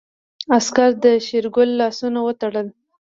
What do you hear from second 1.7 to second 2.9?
لاسونه وتړل.